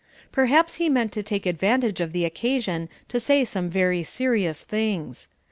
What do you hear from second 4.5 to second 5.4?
things.